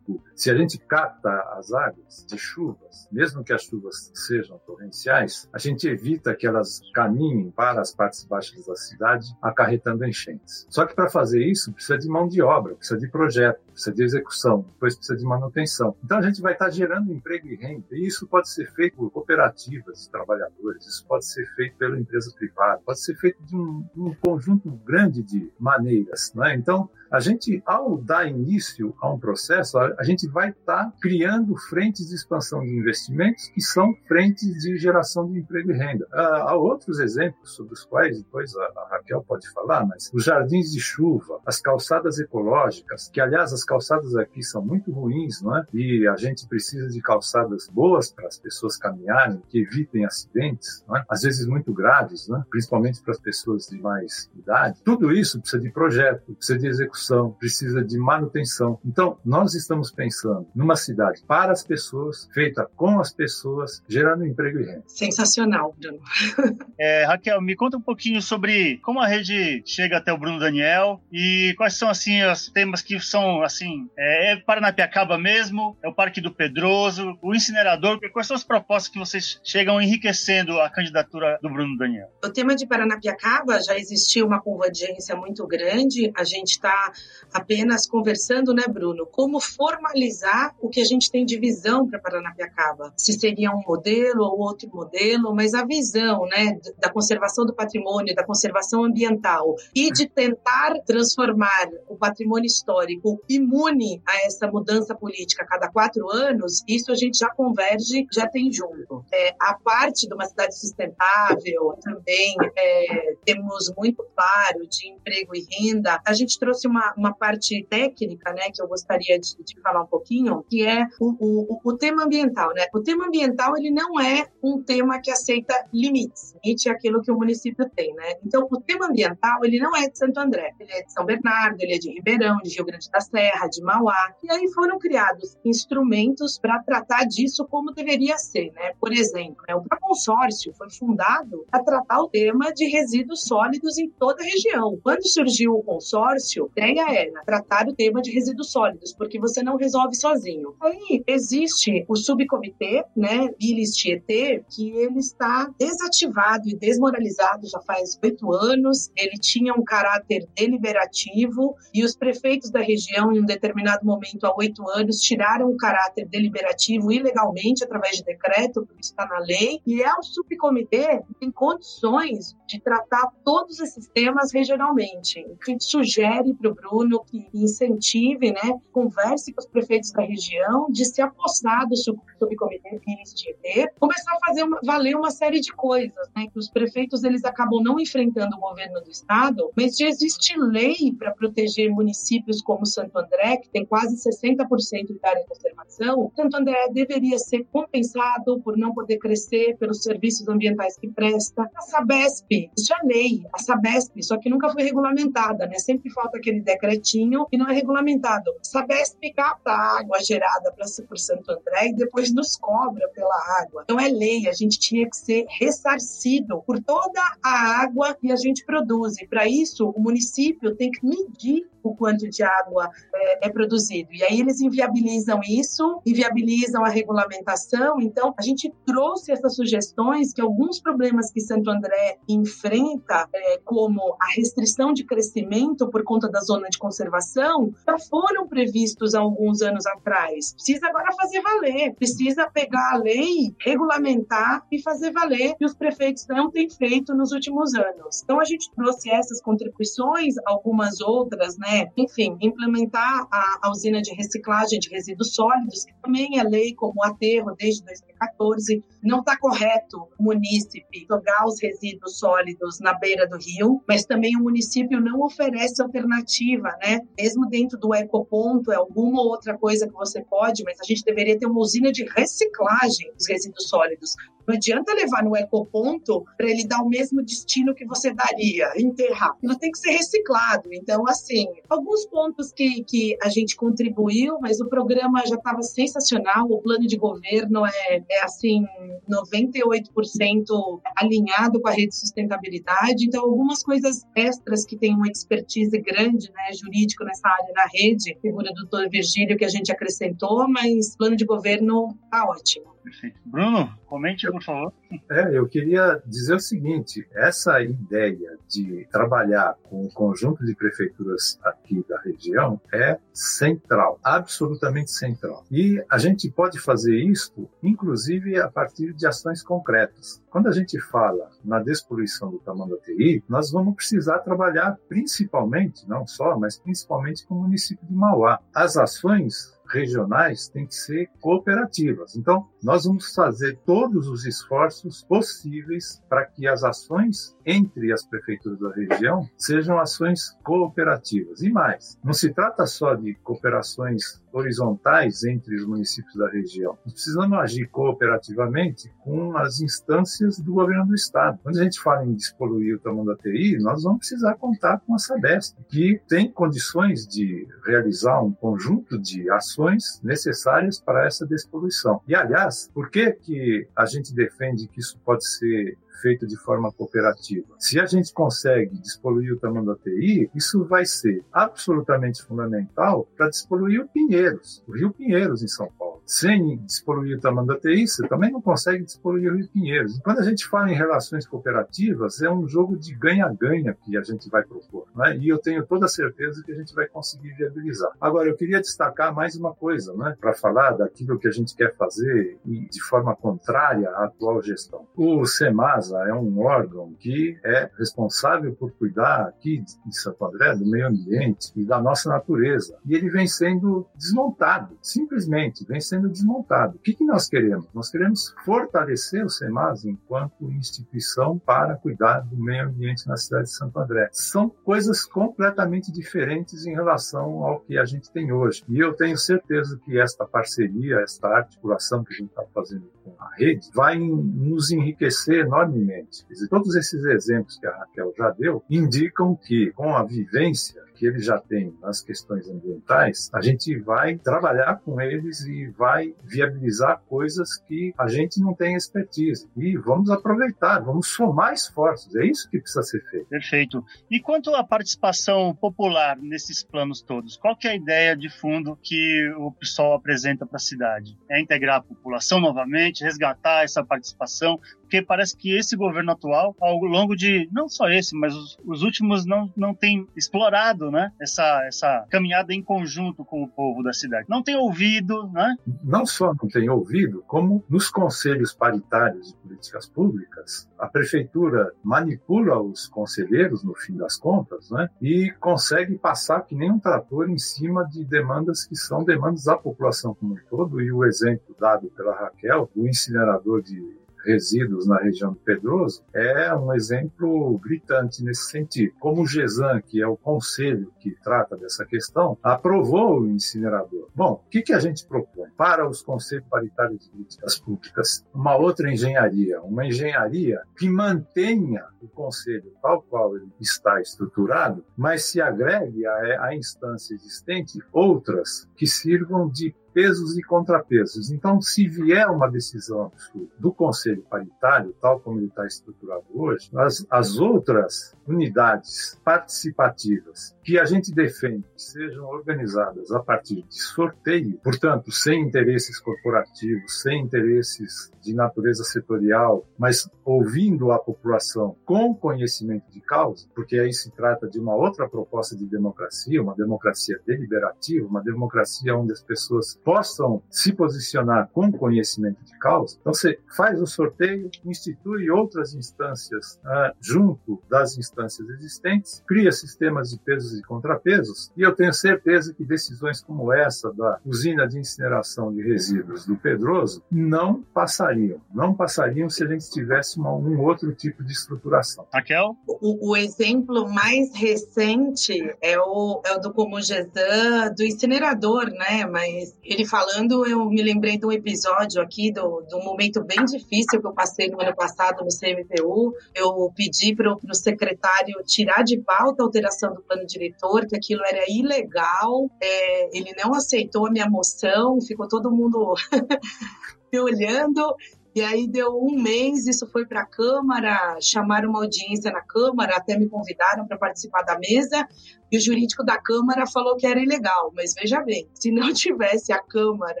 [0.00, 0.28] público.
[0.34, 5.58] Se a gente capta as águas de chuvas, mesmo que as chuvas sejam torrenciais, a
[5.58, 10.66] gente evita que elas caminhem para as partes baixas da cidade, acarretando enchentes.
[10.68, 14.02] Só que para fazer isso precisa de mão de obra, precisa de projeto, precisa de
[14.02, 15.96] execução, depois precisa de manutenção.
[16.04, 19.10] Então a gente vai estar gerando emprego e renda, e isso pode ser feito por
[19.10, 23.84] cooperativas de trabalhadores, isso pode ser feito pela empresa privada, pode ser feito de um,
[23.96, 26.32] um conjunto grande de maneiras.
[26.34, 26.54] Né?
[26.54, 31.56] Então, a gente, ao dar início a um processo, a, gente vai estar tá criando
[31.56, 36.06] frentes de expansão de investimentos que são frentes de geração de emprego e renda.
[36.12, 40.80] há outros exemplos sobre os quais depois a, Raquel pode falar, mas os jardins de
[40.80, 45.64] chuva, as calçadas ecológicas, que aliás as calçadas aqui são muito ruins, não é?
[45.72, 51.04] E a gente precisa de calçadas boas para as pessoas caminharem, que evitem acidentes, é?
[51.08, 52.42] às vezes muito graves, é?
[52.50, 54.80] principalmente para as pessoas de mais idade.
[54.84, 58.78] Tudo isso precisa de projeto, precisa de execução execução, precisa de manutenção.
[58.84, 64.58] Então, nós estamos pensando numa cidade para as pessoas, feita com as pessoas, gerando emprego
[64.60, 64.84] e renda.
[64.86, 66.00] Sensacional, Bruno.
[66.80, 71.00] é, Raquel, me conta um pouquinho sobre como a rede chega até o Bruno Daniel
[71.12, 75.94] e quais são assim os temas que são assim é, é Paranapiacaba mesmo, é o
[75.94, 78.00] Parque do Pedroso, o incinerador.
[78.12, 82.08] Quais são as propostas que vocês chegam enriquecendo a candidatura do Bruno Daniel?
[82.24, 86.12] O tema de Paranapiacaba já existiu uma convergência muito grande.
[86.16, 86.85] A gente está
[87.32, 92.92] apenas conversando, né, Bruno, como formalizar o que a gente tem de visão para Paranapiacaba.
[92.96, 98.14] Se seria um modelo ou outro modelo, mas a visão, né, da conservação do patrimônio,
[98.14, 105.42] da conservação ambiental e de tentar transformar o patrimônio histórico imune a essa mudança política
[105.42, 109.04] a cada quatro anos, isso a gente já converge, já tem junto.
[109.12, 115.46] É, a parte de uma cidade sustentável também é, temos muito claro de emprego e
[115.50, 116.00] renda.
[116.06, 119.82] A gente trouxe uma uma, uma parte técnica, né, que eu gostaria de, de falar
[119.82, 122.66] um pouquinho, que é o, o, o, tema ambiental, né?
[122.74, 126.34] O tema ambiental, ele não é um tema que aceita limites.
[126.44, 128.14] Limite é aquilo que o município tem, né?
[128.24, 130.52] Então, o tema ambiental, ele não é de Santo André.
[130.60, 133.62] Ele é de São Bernardo, ele é de Ribeirão, de Rio Grande da Serra, de
[133.62, 134.14] Mauá.
[134.22, 138.72] E aí foram criados instrumentos para tratar disso como deveria ser, né?
[138.78, 143.88] Por exemplo, né, o consórcio foi fundado para tratar o tema de resíduos sólidos em
[143.90, 144.78] toda a região.
[144.82, 149.56] Quando surgiu o consórcio, ideia era tratar o tema de resíduos sólidos, porque você não
[149.56, 150.54] resolve sozinho.
[150.60, 157.98] Aí existe o subcomitê, né, Bilis Tietê, que ele está desativado e desmoralizado já faz
[158.02, 158.90] oito anos.
[158.96, 164.34] Ele tinha um caráter deliberativo e os prefeitos da região, em um determinado momento, há
[164.36, 169.60] oito anos, tiraram o caráter deliberativo ilegalmente através de decreto, porque está na lei.
[169.66, 175.24] E é o subcomitê que tem condições de tratar todos esses temas regionalmente.
[175.28, 180.66] O que sugere para o Bruno, que incentive, né, converse com os prefeitos da região,
[180.70, 185.52] de se apossar do subcomitê Pires Tietê, começar a fazer uma, valer uma série de
[185.52, 189.86] coisas, né, que os prefeitos eles acabam não enfrentando o governo do estado, mas já
[189.86, 194.46] existe lei para proteger municípios como Santo André, que tem quase 60%
[194.86, 196.10] de área de conservação.
[196.14, 201.48] Santo André deveria ser compensado por não poder crescer pelos serviços ambientais que presta.
[201.54, 205.58] A Sabesp, isso é lei, a Sabesp, só que nunca foi regulamentada, né?
[205.58, 208.32] Sempre falta aquele decretinho e não é regulamentado.
[208.42, 213.62] Sabesp capta a água gerada para por Santo André e depois nos cobra pela água.
[213.64, 218.16] Então é lei, a gente tinha que ser ressarcido por toda a água que a
[218.16, 218.98] gente produz.
[219.00, 223.92] E para isso, o município tem que medir o quanto de água é, é, produzido.
[223.92, 227.80] E aí eles inviabilizam isso, inviabilizam a regulamentação.
[227.80, 233.96] Então, a gente trouxe essas sugestões que alguns problemas que Santo André enfrenta, é, como
[234.00, 239.42] a restrição de crescimento por conta da zona de conservação, já foram previstos há alguns
[239.42, 240.32] anos atrás.
[240.34, 246.06] Precisa agora fazer valer, precisa pegar a lei, regulamentar e fazer valer, e os prefeitos
[246.08, 248.02] não têm feito nos últimos anos.
[248.02, 251.55] Então, a gente trouxe essas contribuições, algumas outras, né?
[251.76, 256.82] Enfim, implementar a, a usina de reciclagem de resíduos sólidos, que também é lei como
[256.84, 258.64] aterro desde 2014.
[258.82, 264.16] Não está correto o munícipe jogar os resíduos sólidos na beira do rio, mas também
[264.16, 266.80] o município não oferece alternativa, né?
[266.98, 271.18] Mesmo dentro do ecoponto, é alguma outra coisa que você pode, mas a gente deveria
[271.18, 273.94] ter uma usina de reciclagem dos resíduos sólidos.
[274.26, 279.16] Não adianta levar no ecoponto para ele dar o mesmo destino que você daria, enterrar.
[279.22, 280.52] Ele tem que ser reciclado.
[280.52, 286.26] Então, assim, alguns pontos que, que a gente contribuiu, mas o programa já estava sensacional.
[286.30, 288.44] O plano de governo é, é assim,
[288.88, 292.86] 98% alinhado com a rede de sustentabilidade.
[292.86, 297.96] Então, algumas coisas extras que tem uma expertise grande, né, jurídico nessa área na rede,
[298.00, 302.55] figura do doutor Virgílio que a gente acrescentou, mas plano de governo está ótimo.
[302.66, 302.98] Perfeito.
[303.04, 304.52] Bruno, comente, por favor.
[304.90, 311.16] É, eu queria dizer o seguinte: essa ideia de trabalhar com o conjunto de prefeituras
[311.22, 315.24] aqui da região é central, absolutamente central.
[315.30, 320.02] E a gente pode fazer isso, inclusive, a partir de ações concretas.
[320.10, 326.18] Quando a gente fala na despoluição do Tamanduateí, nós vamos precisar trabalhar principalmente, não só,
[326.18, 328.18] mas principalmente com o município de Mauá.
[328.34, 331.96] As ações regionais têm que ser cooperativas.
[331.96, 338.38] Então, nós vamos fazer todos os esforços possíveis para que as ações entre as prefeituras
[338.38, 341.22] da região sejam ações cooperativas.
[341.22, 346.58] E mais, não se trata só de cooperações horizontais entre os municípios da região.
[346.64, 351.18] Nós precisamos agir cooperativamente com as instâncias do governo do estado.
[351.22, 354.74] Quando a gente fala em despoluir o tamanho da TI, nós vamos precisar contar com
[354.74, 361.80] a Sabesp, que tem condições de realizar um conjunto de ações necessárias para essa despoluição.
[361.86, 366.52] E, aliás, por que, que a gente defende que isso pode ser feito de forma
[366.52, 367.34] cooperativa.
[367.38, 373.68] Se a gente consegue despoluir o TI, isso vai ser absolutamente fundamental para despoluir o
[373.68, 375.65] Pinheiros, o Rio Pinheiros em São Paulo.
[375.86, 379.78] Sem despoluir o tamanho da TI, você também não consegue despoluir o Rio Pinheiros.
[379.84, 384.10] Quando a gente fala em relações cooperativas, é um jogo de ganha-ganha que a gente
[384.10, 384.66] vai propor.
[384.74, 384.98] Né?
[384.98, 387.70] E eu tenho toda a certeza que a gente vai conseguir viabilizar.
[387.80, 389.96] Agora, eu queria destacar mais uma coisa, né?
[390.00, 394.66] para falar daquilo que a gente quer fazer e de forma contrária à atual gestão.
[394.74, 400.50] O SEMAS, é um órgão que é responsável por cuidar aqui de Santo André do
[400.50, 402.58] meio ambiente e da nossa natureza.
[402.66, 406.56] E ele vem sendo desmontado, simplesmente vem sendo desmontado.
[406.56, 407.46] O que, que nós queremos?
[407.54, 413.32] Nós queremos fortalecer o SEMAS enquanto instituição para cuidar do meio ambiente na cidade de
[413.32, 413.88] Santo André.
[413.92, 418.44] São coisas completamente diferentes em relação ao que a gente tem hoje.
[418.48, 423.02] E eu tenho certeza que esta parceria, esta articulação que a gente está fazendo com
[423.02, 426.06] a rede, vai nos enriquecer enormemente.
[426.08, 430.86] Dizer, todos esses exemplos que a Raquel já deu indicam que, com a vivência que
[430.86, 436.82] ele já tem nas questões ambientais, a gente vai trabalhar com eles e vai viabilizar
[436.88, 439.28] coisas que a gente não tem expertise.
[439.36, 441.94] E vamos aproveitar, vamos somar esforços.
[441.96, 443.06] É isso que precisa ser feito.
[443.06, 443.64] Perfeito.
[443.90, 448.58] E quanto à participação popular nesses planos todos, qual que é a ideia de fundo
[448.62, 450.96] que o PSOL apresenta para a cidade?
[451.10, 456.58] É integrar a população novamente, resgatar essa participação, porque parece que esse governo atual, ao
[456.58, 461.44] longo de, não só esse, mas os, os últimos, não, não tem explorado né, essa,
[461.46, 464.06] essa caminhada em conjunto com o povo da cidade.
[464.08, 465.36] Não tem ouvido, né?
[465.62, 472.40] Não só não tem ouvido, como nos conselhos paritários de políticas públicas, a prefeitura manipula
[472.40, 477.18] os conselheiros, no fim das contas, né, e consegue passar que nem um trator em
[477.18, 481.68] cima de demandas que são demandas da população como um todo, e o exemplo dado
[481.76, 488.30] pela Raquel, do incinerador de resíduos na região do Pedroso é um exemplo gritante nesse
[488.30, 488.72] sentido.
[488.78, 493.88] Como o GESAN, que é o conselho que trata dessa questão, aprovou o incinerador.
[493.94, 495.28] Bom, o que, que a gente propõe?
[495.36, 501.88] Para os conselhos paritários de políticas públicas, uma outra engenharia, uma engenharia que mantenha o
[501.88, 508.66] conselho tal qual ele está estruturado, mas se agregue à, à instância existente outras que
[508.66, 511.10] sirvam de pesos e contrapesos.
[511.10, 512.90] Então, se vier uma decisão
[513.38, 520.58] do Conselho Paritário, tal como ele está estruturado hoje, as, as outras unidades participativas que
[520.58, 527.92] a gente defende sejam organizadas a partir de sorteio, portanto, sem interesses corporativos, sem interesses
[528.00, 534.28] de natureza setorial, mas ouvindo a população com conhecimento de causa, porque aí se trata
[534.28, 540.22] de uma outra proposta de democracia, uma democracia deliberativa, uma democracia onde as pessoas possam
[540.30, 542.78] se posicionar com conhecimento de causa.
[542.80, 549.90] Então você faz o sorteio, institui outras instâncias uh, junto das instâncias existentes, cria sistemas
[549.90, 554.56] de pesos e contrapesos, e eu tenho certeza que decisões como essa da usina de
[554.56, 560.40] incineração de resíduos do Pedroso não passariam, não passariam se a gente tivesse uma, um
[560.44, 561.88] outro tipo de estruturação.
[561.92, 562.36] Raquel?
[562.46, 568.86] O, o exemplo mais recente é o, é o do Comugesan, do incinerador, né?
[568.86, 573.80] Mas ele falando, eu me lembrei de um episódio aqui, do, do momento bem difícil
[573.80, 575.94] que eu passei no ano passado no CMPU.
[576.14, 581.02] Eu pedi para o secretário tirar de pauta a alteração do plano diretor, que aquilo
[581.04, 582.30] era ilegal.
[582.40, 585.74] É, ele não aceitou a minha moção, ficou todo mundo
[586.92, 587.74] me olhando.
[588.16, 592.74] E aí deu um mês, isso foi para a Câmara, chamaram uma audiência na Câmara,
[592.74, 594.88] até me convidaram para participar da mesa,
[595.30, 597.52] e o jurídico da Câmara falou que era ilegal.
[597.54, 600.00] Mas veja bem, se não tivesse a Câmara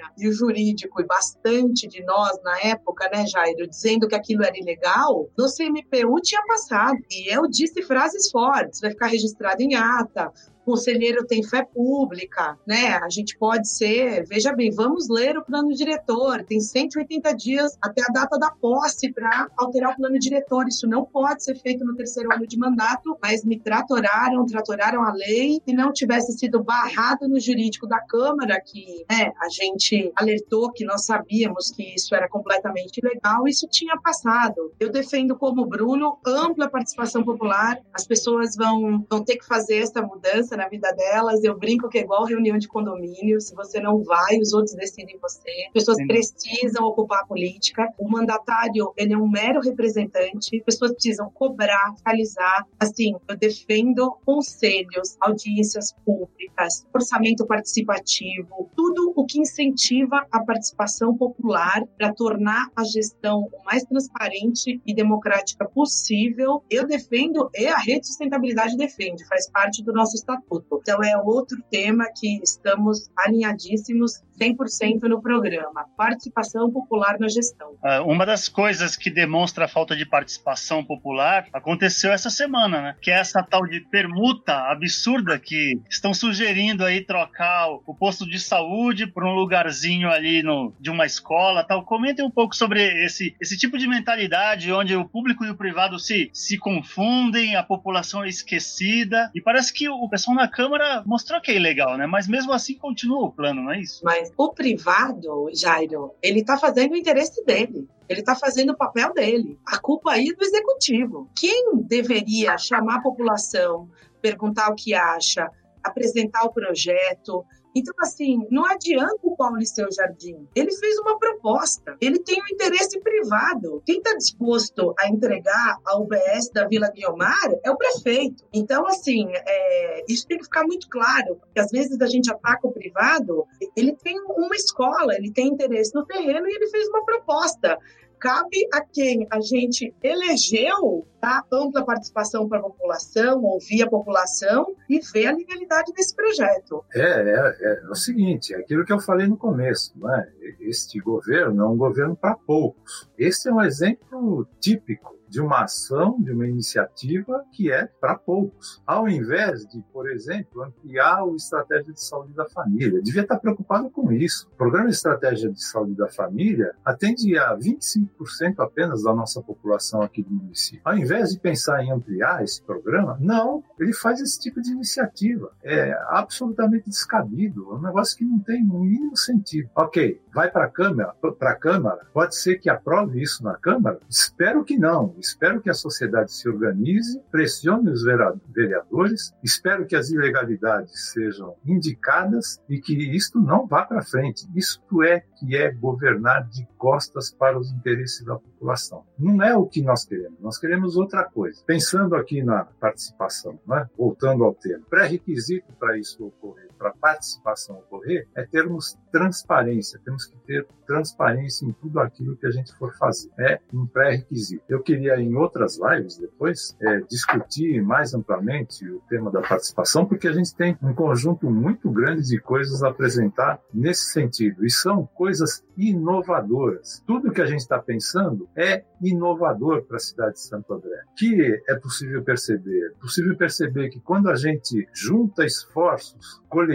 [0.16, 4.58] e o jurídico, e bastante de nós na época, né, Jairo, dizendo que aquilo era
[4.58, 6.96] ilegal, no CMPU tinha passado.
[7.10, 10.32] E eu disse frases fortes, vai ficar registrado em ata,
[10.66, 12.96] conselheiro tem fé pública, né?
[12.96, 18.02] A gente pode ser, veja bem, vamos ler o plano diretor, tem 180 dias até
[18.02, 20.66] a data da posse para alterar o plano diretor.
[20.66, 25.12] Isso não pode ser feito no terceiro ano de mandato, mas me tratoraram, tratoraram a
[25.12, 25.60] lei.
[25.64, 30.84] Se não tivesse sido barrado no jurídico da Câmara, que né, a gente alertou que
[30.84, 34.72] nós sabíamos que isso era completamente ilegal, isso tinha passado.
[34.80, 37.78] Eu defendo como Bruno ampla participação popular.
[37.94, 41.42] As pessoas vão, vão ter que fazer essa mudança na vida delas.
[41.44, 43.40] Eu brinco que é igual reunião de condomínio.
[43.40, 45.50] Se você não vai, os outros decidem você.
[45.68, 46.06] As pessoas Sim.
[46.06, 47.88] precisam ocupar a política.
[47.98, 50.56] O mandatário, ele é um mero representante.
[50.58, 52.66] As pessoas precisam cobrar, fiscalizar.
[52.78, 61.84] Assim, eu defendo conselhos, audiências públicas, orçamento participativo, tudo o que incentiva a participação popular
[61.98, 66.62] para tornar a gestão o mais transparente e democrática possível.
[66.70, 70.45] Eu defendo e a Rede Sustentabilidade defende, faz parte do nosso estatuto.
[70.50, 77.74] Então é outro tema que estamos alinhadíssimos 100% no programa, participação popular na gestão.
[77.82, 82.96] Ah, uma das coisas que demonstra a falta de participação popular aconteceu essa semana, né?
[83.00, 88.38] Que é essa tal de permuta absurda que estão sugerindo aí trocar o posto de
[88.38, 91.84] saúde por um lugarzinho ali no, de uma escola, tal.
[91.84, 95.98] Comentem um pouco sobre esse, esse tipo de mentalidade onde o público e o privado
[95.98, 101.40] se, se confundem, a população é esquecida e parece que o pessoal na Câmara mostrou
[101.40, 102.06] que é ilegal, né?
[102.06, 104.04] Mas mesmo assim continua o plano, não é isso?
[104.04, 107.88] Mas o privado, Jairo, ele tá fazendo o interesse dele.
[108.08, 109.58] Ele está fazendo o papel dele.
[109.66, 111.28] A culpa aí é do executivo.
[111.36, 113.90] Quem deveria chamar a população,
[114.22, 115.50] perguntar o que acha,
[115.82, 117.44] apresentar o projeto,
[117.76, 120.48] então, assim, não adianta o Pauliceu Jardim.
[120.54, 121.94] Ele fez uma proposta.
[122.00, 123.82] Ele tem um interesse privado.
[123.84, 128.42] Quem está disposto a entregar a UBS da Vila Guiomar é o prefeito.
[128.50, 132.66] Então, assim, é, isso tem que ficar muito claro, porque às vezes a gente ataca
[132.66, 133.44] o privado,
[133.76, 137.78] ele tem uma escola, ele tem interesse no terreno e ele fez uma proposta
[138.18, 144.76] cabe a quem a gente elegeu dar ampla participação para a população, ouvir a população
[144.88, 146.84] e ver a legalidade desse projeto.
[146.94, 150.28] É, é, é, o seguinte, é aquilo que eu falei no começo, né?
[150.60, 153.10] este governo é um governo para poucos.
[153.18, 158.80] Este é um exemplo típico de uma ação, de uma iniciativa que é para poucos.
[158.86, 163.02] Ao invés de, por exemplo, ampliar o Estratégia de Saúde da Família.
[163.02, 164.48] Devia estar preocupado com isso.
[164.52, 170.02] O Programa de Estratégia de Saúde da Família atende a 25% apenas da nossa população
[170.02, 170.80] aqui do município.
[170.84, 175.50] Ao invés de pensar em ampliar esse programa, não, ele faz esse tipo de iniciativa.
[175.62, 179.68] É absolutamente descabido, é um negócio que não tem o mínimo sentido.
[179.74, 184.00] Ok, vai para a Câmara, para a Câmara, pode ser que aprove isso na Câmara?
[184.08, 190.10] Espero que não Espero que a sociedade se organize, pressione os vereadores, espero que as
[190.10, 194.46] ilegalidades sejam indicadas e que isto não vá para frente.
[194.54, 199.04] Isto é que é governar de costas para os interesses da população.
[199.18, 201.62] Não é o que nós queremos, nós queremos outra coisa.
[201.66, 203.88] Pensando aqui na participação, né?
[203.96, 210.36] voltando ao tema, pré-requisito para isso ocorrer para participação ocorrer é termos transparência, temos que
[210.46, 213.30] ter transparência em tudo aquilo que a gente for fazer.
[213.38, 214.62] É um pré-requisito.
[214.68, 220.28] Eu queria, em outras lives depois, é, discutir mais amplamente o tema da participação, porque
[220.28, 225.06] a gente tem um conjunto muito grande de coisas a apresentar nesse sentido, e são
[225.06, 227.02] coisas inovadoras.
[227.06, 231.02] Tudo que a gente está pensando é inovador para a cidade de Santo André.
[231.16, 232.92] Que é possível perceber?
[232.96, 236.65] É possível perceber que quando a gente junta esforços coletivos,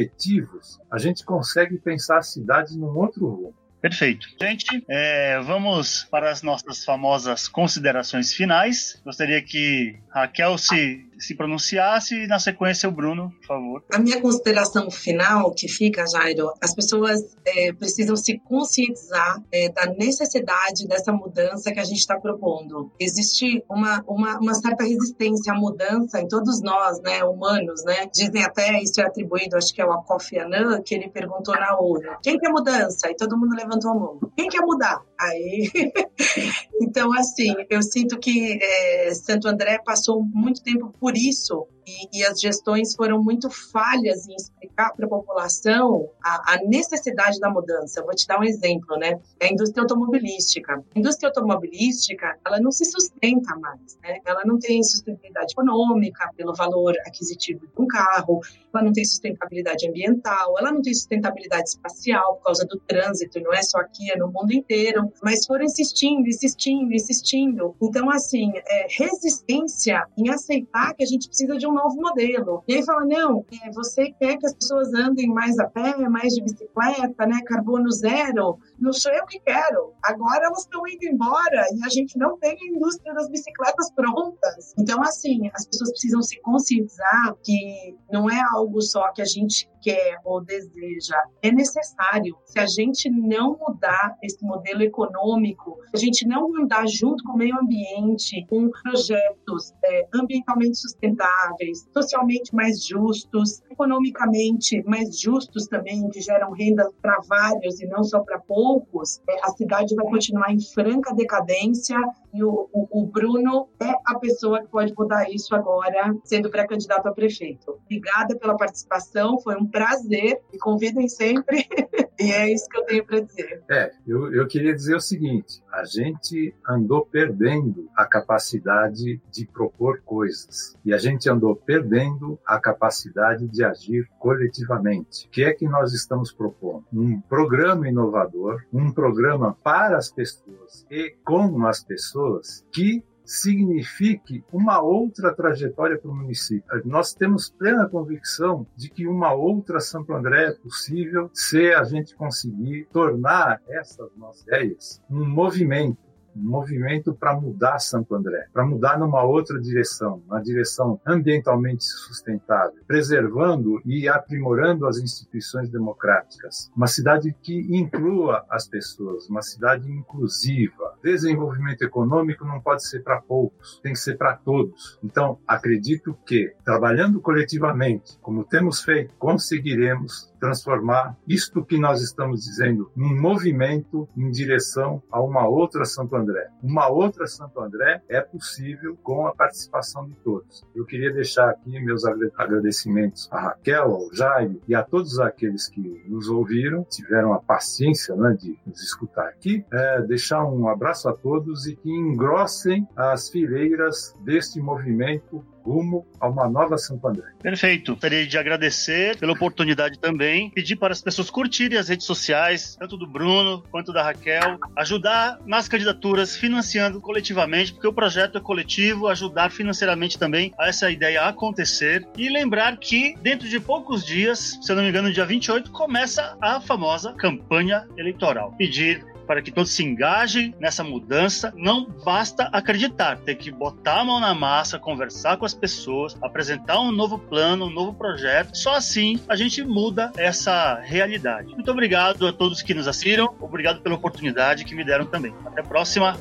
[0.92, 3.62] a gente consegue pensar a cidade num outro rumo.
[3.82, 4.28] Perfeito.
[4.40, 9.02] Gente, é, vamos para as nossas famosas considerações finais.
[9.04, 13.84] Gostaria que Raquel se se pronunciasse e na sequência o Bruno, por favor.
[13.94, 19.86] A minha consideração final que fica, Jairo, as pessoas é, precisam se conscientizar é, da
[19.86, 22.92] necessidade dessa mudança que a gente está propondo.
[23.00, 28.08] Existe uma, uma, uma, certa resistência à mudança em todos nós, né, humanos, né?
[28.14, 31.78] Dizem até, isso é atribuído, acho que é o Kofi Annan, que ele perguntou na
[31.80, 33.10] ONU, quem quer mudança?
[33.10, 34.20] E todo mundo levantou a mão.
[34.36, 35.02] Quem quer mudar?
[35.20, 35.70] Aí,
[36.82, 42.26] então, assim, eu sinto que é, Santo André passou muito tempo por isso e, e,
[42.26, 48.04] as gestões foram muito falhas em explicar para a população a, necessidade da mudança.
[48.04, 49.20] Vou te dar um exemplo, né?
[49.40, 50.84] É a indústria automobilística.
[50.96, 54.20] A indústria automobilística, ela não se sustenta mais, né?
[54.26, 58.42] Ela não tem sustentabilidade econômica pelo valor aquisitivo de um carro,
[58.74, 63.54] ela não tem sustentabilidade ambiental, ela não tem sustentabilidade espacial por causa do trânsito, não
[63.54, 65.12] é só aqui, é no mundo inteiro.
[65.24, 67.76] Mas foram insistindo, insistindo, insistindo.
[67.82, 72.64] Então, assim, é, resistência em aceitar que a gente precisa de um novo modelo.
[72.68, 76.34] E aí fala, não, é, você quer que as pessoas andem mais a pé, mais
[76.34, 78.58] de bicicleta, né, carbono zero?
[78.80, 79.94] Não sou eu que quero.
[80.04, 84.74] Agora elas estão indo embora e a gente não tem a indústria das bicicletas prontas.
[84.78, 89.70] Então, assim, as pessoas precisam se conscientizar que não é algo só que a gente
[89.82, 92.38] quer ou deseja, é necessário.
[92.46, 97.38] Se a gente não mudar esse modelo econômico, a gente não andar junto com o
[97.38, 101.61] meio ambiente, com projetos é, ambientalmente sustentáveis,
[101.94, 108.20] socialmente mais justos, economicamente mais justos também, que geram renda para vários e não só
[108.22, 111.98] para poucos, é, a cidade vai continuar em franca decadência
[112.34, 117.08] e o, o, o Bruno é a pessoa que pode mudar isso agora, sendo pré-candidato
[117.08, 117.80] a prefeito.
[117.86, 120.40] Obrigada pela participação, foi um prazer.
[120.52, 121.68] Me convidem sempre.
[122.20, 123.64] e é isso que eu tenho para dizer.
[123.70, 130.02] É, eu, eu queria dizer o seguinte: a gente andou perdendo a capacidade de propor
[130.02, 130.78] coisas.
[130.86, 135.28] E a gente andou perdendo a capacidade de agir coletivamente.
[135.28, 136.86] O que é que nós estamos propondo?
[136.94, 144.82] Um programa inovador, um programa para as pessoas e com as pessoas que signifique uma
[144.82, 146.64] outra trajetória para o município.
[146.84, 152.14] Nós temos plena convicção de que uma outra Santo André é possível se a gente
[152.16, 159.24] conseguir tornar essas nossas ideias um movimento movimento para mudar Santo André, para mudar numa
[159.24, 166.72] outra direção, uma direção ambientalmente sustentável, preservando e aprimorando as instituições democráticas.
[166.76, 170.96] Uma cidade que inclua as pessoas, uma cidade inclusiva.
[171.04, 175.00] Desenvolvimento econômico não pode ser para poucos, tem que ser para todos.
[175.04, 182.92] Então, acredito que, trabalhando coletivamente, como temos feito, conseguiremos transformar isto que nós estamos dizendo
[182.96, 186.50] num movimento em direção a uma outra Santo André.
[186.64, 190.66] Uma outra Santo André é possível com a participação de todos.
[190.76, 196.04] Eu queria deixar aqui meus agradecimentos a Raquel, ao Jaime e a todos aqueles que
[196.08, 199.64] nos ouviram, tiveram a paciência né, de nos escutar aqui.
[199.72, 206.28] É, deixar um abraço a todos e que engrossem as fileiras deste movimento rumo a
[206.28, 207.24] uma nova Santo André.
[207.42, 207.94] Perfeito.
[207.94, 212.98] Gostaria de agradecer pela oportunidade também, pedir para as pessoas curtirem as redes sociais, tanto
[212.98, 219.08] do Bruno quanto da Raquel, ajudar nas candidaturas, financiando coletivamente, porque o projeto é coletivo,
[219.08, 224.72] ajudar financeiramente também a essa ideia acontecer e lembrar que dentro de poucos dias, se
[224.72, 228.54] eu não me engano, dia 28, começa a famosa campanha eleitoral.
[228.58, 231.54] Pedir para que todos se engajem nessa mudança.
[231.56, 236.82] Não basta acreditar, tem que botar a mão na massa, conversar com as pessoas, apresentar
[236.82, 238.54] um novo plano, um novo projeto.
[238.54, 241.54] Só assim a gente muda essa realidade.
[241.54, 245.34] Muito obrigado a todos que nos assistiram, obrigado pela oportunidade que me deram também.
[245.46, 246.20] Até a próxima.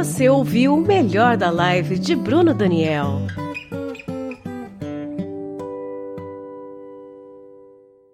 [0.00, 3.20] Você ouviu o melhor da live de Bruno Daniel.